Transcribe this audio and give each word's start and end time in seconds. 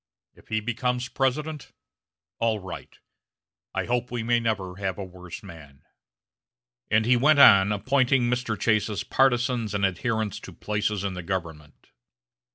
If 0.33 0.47
he 0.47 0.61
becomes 0.61 1.09
President, 1.09 1.73
all 2.39 2.57
right. 2.57 2.97
I 3.75 3.85
hope 3.85 4.09
we 4.09 4.23
may 4.23 4.39
never 4.39 4.77
have 4.77 4.97
a 4.97 5.03
worse 5.03 5.43
man." 5.43 5.83
And 6.89 7.05
he 7.05 7.15
went 7.15 7.37
on 7.37 7.71
appointing 7.71 8.23
Mr. 8.23 8.59
Chase's 8.59 9.03
partizans 9.03 9.75
and 9.75 9.85
adherents 9.85 10.39
to 10.39 10.53
places 10.53 11.03
in 11.03 11.13
the 11.13 11.21
government. 11.21 11.89